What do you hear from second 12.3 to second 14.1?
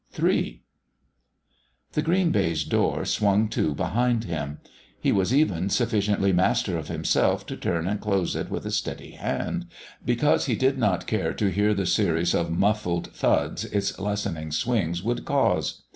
of muffled thuds its